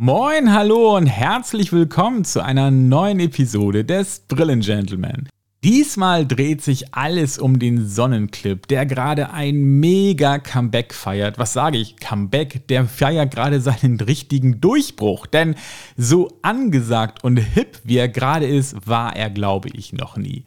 [0.00, 5.28] Moin, hallo und herzlich willkommen zu einer neuen Episode des Brillengentleman.
[5.64, 11.36] Diesmal dreht sich alles um den Sonnenclip, der gerade ein mega Comeback feiert.
[11.36, 11.96] Was sage ich?
[11.96, 15.26] Comeback, der feiert gerade seinen richtigen Durchbruch.
[15.26, 15.56] Denn
[15.96, 20.44] so angesagt und hip wie er gerade ist, war er, glaube ich, noch nie.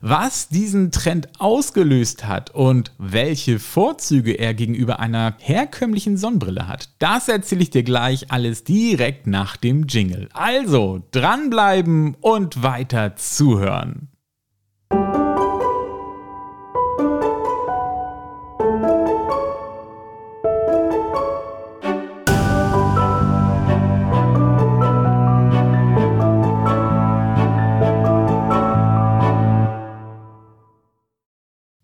[0.00, 7.28] Was diesen Trend ausgelöst hat und welche Vorzüge er gegenüber einer herkömmlichen Sonnenbrille hat, das
[7.28, 10.28] erzähle ich dir gleich alles direkt nach dem Jingle.
[10.32, 14.08] Also dranbleiben und weiter zuhören.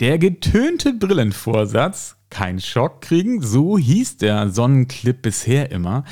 [0.04, 6.04] Der getönte Brillenvorsatz, kein Schock kriegen, so hieß der Sonnenclip bisher immer,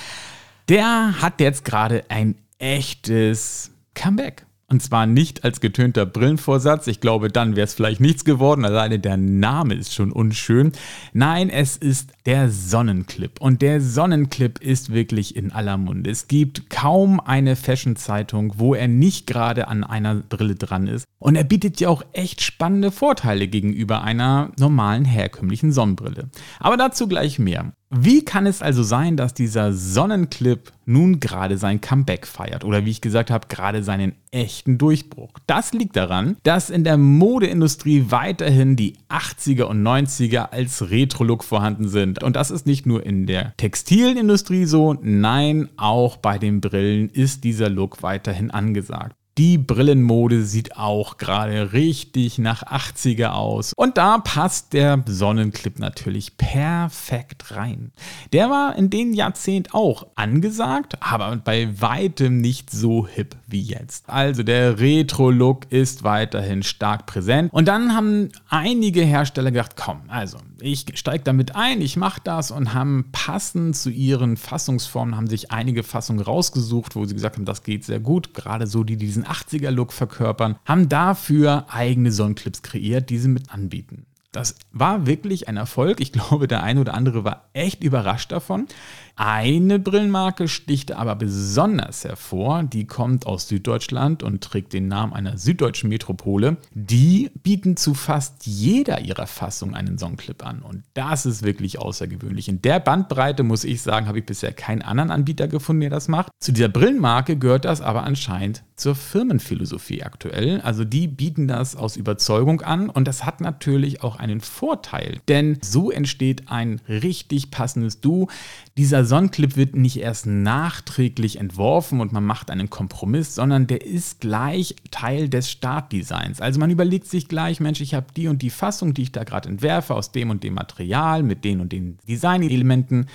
[0.70, 4.46] der hat jetzt gerade ein echtes Comeback.
[4.73, 6.87] Und zwar nicht als getönter Brillenvorsatz.
[6.87, 8.65] Ich glaube, dann wäre es vielleicht nichts geworden.
[8.65, 10.73] Alleine der Name ist schon unschön.
[11.12, 13.38] Nein, es ist der Sonnenclip.
[13.38, 16.09] Und der Sonnenclip ist wirklich in aller Munde.
[16.09, 21.04] Es gibt kaum eine Fashion-Zeitung, wo er nicht gerade an einer Brille dran ist.
[21.18, 26.30] Und er bietet ja auch echt spannende Vorteile gegenüber einer normalen herkömmlichen Sonnenbrille.
[26.60, 27.74] Aber dazu gleich mehr.
[27.95, 32.90] Wie kann es also sein, dass dieser Sonnenclip nun gerade sein Comeback feiert oder wie
[32.90, 35.29] ich gesagt habe, gerade seinen echten Durchbruch?
[35.46, 41.90] Das liegt daran, dass in der Modeindustrie weiterhin die 80er und 90er als Retro-Look vorhanden
[41.90, 42.23] sind.
[42.23, 47.45] Und das ist nicht nur in der Textilindustrie so, nein, auch bei den Brillen ist
[47.45, 49.15] dieser Look weiterhin angesagt.
[49.38, 53.73] Die Brillenmode sieht auch gerade richtig nach 80er aus.
[53.75, 57.93] Und da passt der Sonnenclip natürlich perfekt rein.
[58.35, 64.10] Der war in den Jahrzehnt auch angesagt, aber bei weitem nicht so hip wie jetzt.
[64.10, 67.50] Also der Retro-Look ist weiterhin stark präsent.
[67.54, 72.50] Und dann haben einige Hersteller gedacht, komm, also ich steige damit ein, ich mache das
[72.50, 77.44] und haben passend zu ihren Fassungsformen, haben sich einige Fassungen rausgesucht, wo sie gesagt haben,
[77.44, 78.34] das geht sehr gut.
[78.34, 84.06] Gerade so, die diesen 80er-Look verkörpern, haben dafür eigene Sonnenclips kreiert, die sie mit anbieten.
[84.33, 86.00] Das war wirklich ein Erfolg.
[86.00, 88.66] Ich glaube, der eine oder andere war echt überrascht davon.
[89.15, 92.62] Eine Brillenmarke sticht aber besonders hervor.
[92.62, 96.56] Die kommt aus Süddeutschland und trägt den Namen einer süddeutschen Metropole.
[96.72, 100.62] Die bieten zu fast jeder ihrer Fassungen einen Songclip an.
[100.62, 102.49] Und das ist wirklich außergewöhnlich.
[102.49, 106.09] In der Bandbreite, muss ich sagen, habe ich bisher keinen anderen Anbieter gefunden, der das
[106.09, 106.33] macht.
[106.41, 110.60] Zu dieser Brillenmarke gehört das aber anscheinend zur Firmenphilosophie aktuell.
[110.60, 115.59] Also die bieten das aus Überzeugung an und das hat natürlich auch einen Vorteil, denn
[115.62, 118.28] so entsteht ein richtig passendes Du.
[118.77, 124.21] Dieser Sonnenclip wird nicht erst nachträglich entworfen und man macht einen Kompromiss, sondern der ist
[124.21, 126.41] gleich Teil des Startdesigns.
[126.41, 129.25] Also man überlegt sich gleich, Mensch, ich habe die und die Fassung, die ich da
[129.25, 133.06] gerade entwerfe, aus dem und dem Material, mit den und den Designelementen.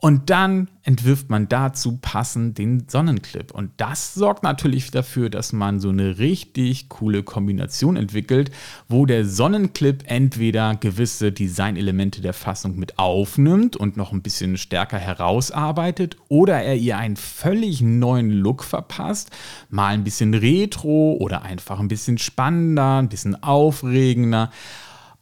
[0.00, 3.52] Und dann entwirft man dazu passend den Sonnenclip.
[3.52, 8.50] Und das sorgt natürlich dafür, dass man so eine richtig coole Kombination entwickelt,
[8.88, 14.98] wo der Sonnenclip entweder gewisse Designelemente der Fassung mit aufnimmt und noch ein bisschen stärker
[14.98, 19.30] herausarbeitet oder er ihr einen völlig neuen Look verpasst,
[19.68, 24.50] mal ein bisschen retro oder einfach ein bisschen spannender, ein bisschen aufregender.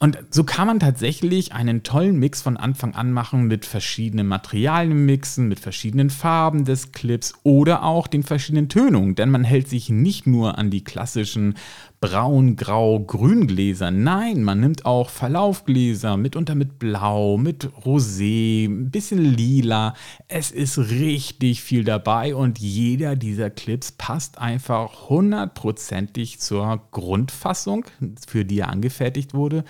[0.00, 5.06] Und so kann man tatsächlich einen tollen Mix von Anfang an machen mit verschiedenen Materialien
[5.06, 9.16] mixen, mit verschiedenen Farben des Clips oder auch den verschiedenen Tönungen.
[9.16, 11.54] Denn man hält sich nicht nur an die klassischen
[12.00, 13.90] braun, grau, grün Gläser.
[13.90, 19.94] Nein, man nimmt auch Verlaufgläser, mitunter mit Blau, mit Rosé, ein bisschen lila.
[20.28, 27.84] Es ist richtig viel dabei und jeder dieser Clips passt einfach hundertprozentig zur Grundfassung,
[28.28, 29.64] für die er angefertigt wurde.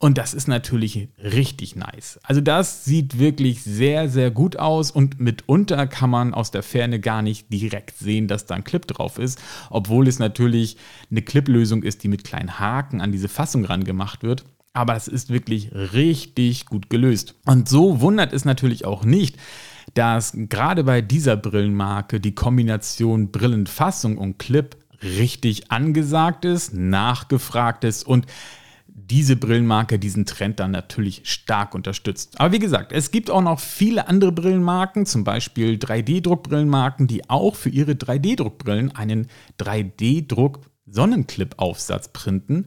[0.00, 2.20] Und das ist natürlich richtig nice.
[2.22, 7.00] Also das sieht wirklich sehr, sehr gut aus und mitunter kann man aus der Ferne
[7.00, 9.40] gar nicht direkt sehen, dass da ein Clip drauf ist,
[9.70, 10.76] obwohl es natürlich
[11.10, 14.44] eine Clip-Lösung ist, die mit kleinen Haken an diese Fassung ran gemacht wird.
[14.72, 17.34] Aber es ist wirklich richtig gut gelöst.
[17.44, 19.36] Und so wundert es natürlich auch nicht,
[19.94, 28.06] dass gerade bei dieser Brillenmarke die Kombination Brillenfassung und Clip richtig angesagt ist, nachgefragt ist
[28.06, 28.26] und
[29.06, 32.38] diese Brillenmarke diesen Trend dann natürlich stark unterstützt.
[32.40, 37.54] Aber wie gesagt, es gibt auch noch viele andere Brillenmarken, zum Beispiel 3D-Druckbrillenmarken, die auch
[37.54, 39.28] für ihre 3D-Druckbrillen einen
[39.60, 42.66] 3D-Druck-Sonnenclip-Aufsatz printen.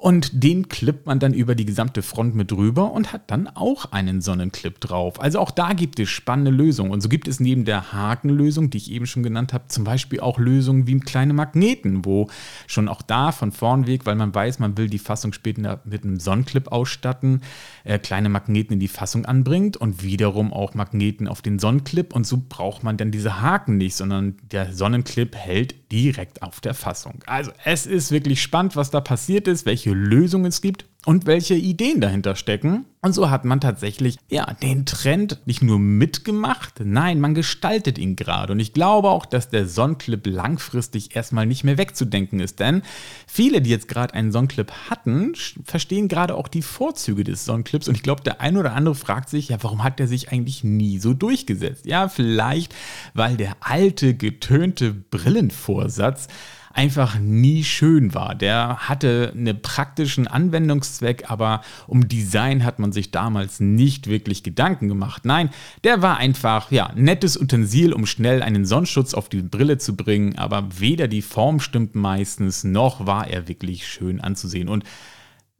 [0.00, 3.92] Und den klippt man dann über die gesamte Front mit drüber und hat dann auch
[3.92, 5.20] einen Sonnenclip drauf.
[5.20, 6.90] Also auch da gibt es spannende Lösungen.
[6.90, 10.20] Und so gibt es neben der Hakenlösung, die ich eben schon genannt habe, zum Beispiel
[10.20, 12.30] auch Lösungen wie kleine Magneten, wo
[12.66, 16.02] schon auch da von vorn weg, weil man weiß, man will die Fassung später mit
[16.02, 17.42] einem Sonnenclip ausstatten,
[17.84, 22.14] äh, kleine Magneten in die Fassung anbringt und wiederum auch Magneten auf den Sonnenclip.
[22.14, 26.74] Und so braucht man dann diese Haken nicht, sondern der Sonnenclip hält direkt auf der
[26.74, 27.22] Fassung.
[27.26, 31.54] Also es ist wirklich spannend, was da passiert ist, welche Lösungen es gibt und welche
[31.54, 32.84] Ideen dahinter stecken.
[33.02, 38.14] Und so hat man tatsächlich ja den Trend nicht nur mitgemacht, nein, man gestaltet ihn
[38.14, 38.52] gerade.
[38.52, 42.82] Und ich glaube auch, dass der Sonnenclip langfristig erstmal nicht mehr wegzudenken ist, denn
[43.26, 45.32] viele, die jetzt gerade einen Sonnenclip hatten,
[45.64, 47.88] verstehen gerade auch die Vorzüge des Sonnenclips.
[47.88, 50.62] Und ich glaube, der eine oder andere fragt sich, ja, warum hat der sich eigentlich
[50.62, 51.86] nie so durchgesetzt?
[51.86, 52.74] Ja, vielleicht,
[53.14, 56.28] weil der alte getönte Brillenvorsatz
[56.72, 58.34] einfach nie schön war.
[58.34, 64.88] Der hatte einen praktischen Anwendungszweck, aber um Design hat man sich damals nicht wirklich Gedanken
[64.88, 65.24] gemacht.
[65.24, 65.50] Nein,
[65.84, 70.38] der war einfach, ja, nettes Utensil, um schnell einen Sonnenschutz auf die Brille zu bringen,
[70.38, 74.68] aber weder die Form stimmt meistens, noch war er wirklich schön anzusehen.
[74.68, 74.84] Und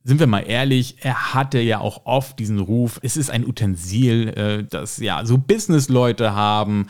[0.03, 4.29] sind wir mal ehrlich, er hatte ja auch oft diesen Ruf, es ist ein Utensil,
[4.29, 6.87] äh, das ja so Businessleute haben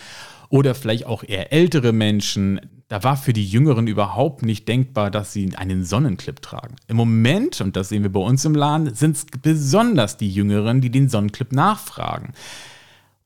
[0.48, 2.60] oder vielleicht auch eher ältere Menschen.
[2.90, 6.74] Da war für die Jüngeren überhaupt nicht denkbar, dass sie einen Sonnenclip tragen.
[6.88, 10.80] Im Moment, und das sehen wir bei uns im Laden, sind es besonders die Jüngeren,
[10.80, 12.32] die den Sonnenclip nachfragen.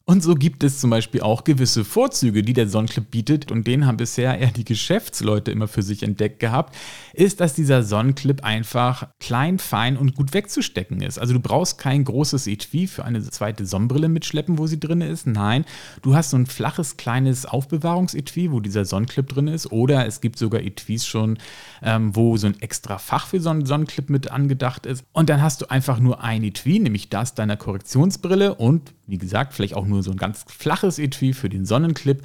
[0.06, 3.86] Und so gibt es zum Beispiel auch gewisse Vorzüge, die der Sonnenclip bietet, und den
[3.86, 6.76] haben bisher eher die Geschäftsleute immer für sich entdeckt gehabt,
[7.14, 11.18] ist, dass dieser Sonnenclip einfach klein, fein und gut wegzustecken ist.
[11.18, 15.26] Also du brauchst kein großes Etui für eine zweite Sonnenbrille mitschleppen, wo sie drin ist.
[15.26, 15.64] Nein,
[16.02, 19.72] du hast so ein flaches, kleines Aufbewahrungsetui, wo dieser Sonnenclip drin ist.
[19.72, 21.38] Oder es gibt sogar Etuis schon,
[21.82, 25.02] ähm, wo so ein extra Fach für so einen Sonnenclip mit angedacht ist.
[25.14, 29.52] Und dann hast du einfach nur ein Etui, nämlich das deiner Korrektionsbrille und wie gesagt,
[29.52, 32.22] vielleicht auch nur so ein ganz flaches Etui für den Sonnenclip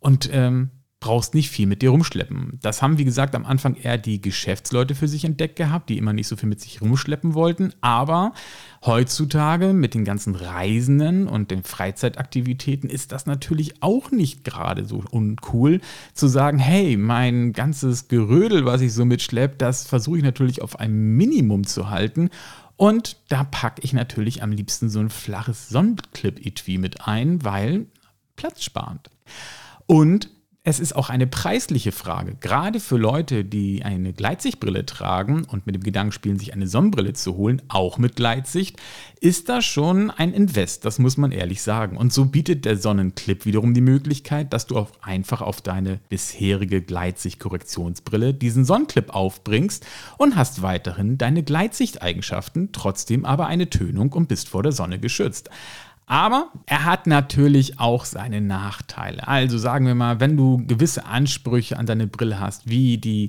[0.00, 0.70] und ähm,
[1.00, 2.58] brauchst nicht viel mit dir rumschleppen.
[2.60, 6.12] Das haben, wie gesagt, am Anfang eher die Geschäftsleute für sich entdeckt gehabt, die immer
[6.12, 7.72] nicht so viel mit sich rumschleppen wollten.
[7.80, 8.32] Aber
[8.84, 15.04] heutzutage mit den ganzen Reisenden und den Freizeitaktivitäten ist das natürlich auch nicht gerade so
[15.08, 15.80] uncool
[16.14, 20.80] zu sagen, hey, mein ganzes Gerödel, was ich so mitschleppe, das versuche ich natürlich auf
[20.80, 22.30] ein Minimum zu halten
[22.78, 27.86] und da packe ich natürlich am liebsten so ein flaches Sonnenclip-Etui mit ein, weil
[28.36, 29.10] platzsparend.
[29.86, 30.30] Und
[30.64, 32.36] es ist auch eine preisliche Frage.
[32.40, 37.14] Gerade für Leute, die eine Gleitsichtbrille tragen und mit dem Gedanken spielen, sich eine Sonnenbrille
[37.14, 38.76] zu holen, auch mit Gleitsicht,
[39.20, 41.96] ist das schon ein Invest, das muss man ehrlich sagen.
[41.96, 46.82] Und so bietet der Sonnenclip wiederum die Möglichkeit, dass du auch einfach auf deine bisherige
[46.82, 49.86] Gleitsicht-Korrektionsbrille diesen Sonnenclip aufbringst
[50.18, 55.50] und hast weiterhin deine Gleitsichteigenschaften, trotzdem aber eine Tönung und bist vor der Sonne geschützt.
[56.10, 59.28] Aber er hat natürlich auch seine Nachteile.
[59.28, 63.28] Also sagen wir mal, wenn du gewisse Ansprüche an deine Brille hast, wie die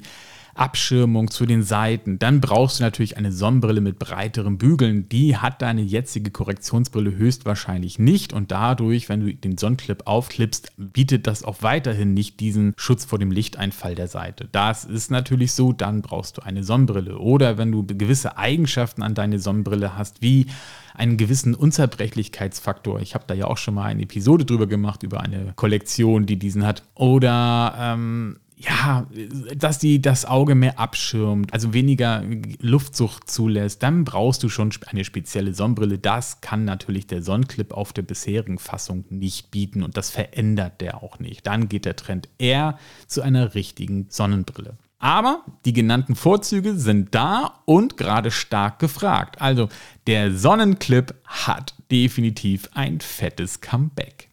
[0.59, 5.07] Abschirmung zu den Seiten, dann brauchst du natürlich eine Sonnenbrille mit breiteren Bügeln.
[5.09, 11.27] Die hat deine jetzige Korrektionsbrille höchstwahrscheinlich nicht und dadurch, wenn du den Sonnenclip aufklippst, bietet
[11.27, 14.49] das auch weiterhin nicht diesen Schutz vor dem Lichteinfall der Seite.
[14.51, 17.17] Das ist natürlich so, dann brauchst du eine Sonnenbrille.
[17.17, 20.47] Oder wenn du gewisse Eigenschaften an deine Sonnenbrille hast, wie
[20.93, 22.99] einen gewissen Unzerbrechlichkeitsfaktor.
[22.99, 26.37] Ich habe da ja auch schon mal eine Episode drüber gemacht, über eine Kollektion, die
[26.37, 26.83] diesen hat.
[26.93, 29.07] Oder ähm, ja,
[29.55, 32.23] dass die das Auge mehr abschirmt, also weniger
[32.59, 35.97] Luftzucht zulässt, dann brauchst du schon eine spezielle Sonnenbrille.
[35.97, 41.01] Das kann natürlich der Sonnenclip auf der bisherigen Fassung nicht bieten und das verändert der
[41.01, 41.47] auch nicht.
[41.47, 44.75] Dann geht der Trend eher zu einer richtigen Sonnenbrille.
[44.99, 49.39] Aber die genannten Vorzüge sind da und gerade stark gefragt.
[49.39, 49.69] Also
[50.05, 54.27] der Sonnenclip hat definitiv ein fettes Comeback.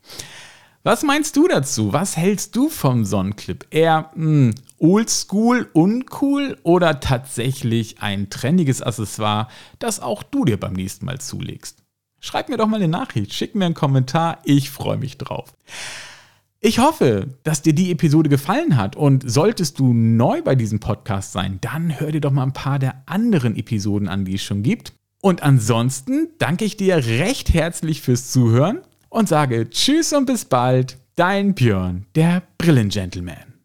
[0.86, 1.92] Was meinst du dazu?
[1.92, 3.66] Was hältst du vom Sonnenclip?
[3.70, 9.48] Eher mh, hm, oldschool, uncool oder tatsächlich ein trendiges Accessoire,
[9.80, 11.82] das auch du dir beim nächsten Mal zulegst?
[12.20, 15.54] Schreib mir doch mal eine Nachricht, schick mir einen Kommentar, ich freue mich drauf.
[16.60, 21.32] Ich hoffe, dass dir die Episode gefallen hat und solltest du neu bei diesem Podcast
[21.32, 24.62] sein, dann hör dir doch mal ein paar der anderen Episoden an, die es schon
[24.62, 24.92] gibt.
[25.20, 30.98] Und ansonsten danke ich dir recht herzlich fürs Zuhören und sage Tschüss und bis bald,
[31.16, 33.55] dein Björn, der Brillengentleman.